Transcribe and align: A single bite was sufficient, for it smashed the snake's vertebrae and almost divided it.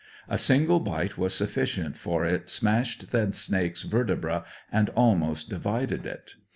A 0.27 0.39
single 0.39 0.79
bite 0.79 1.15
was 1.15 1.31
sufficient, 1.35 1.95
for 1.95 2.25
it 2.25 2.49
smashed 2.49 3.11
the 3.11 3.31
snake's 3.33 3.83
vertebrae 3.83 4.41
and 4.71 4.89
almost 4.95 5.47
divided 5.47 6.07
it. 6.07 6.33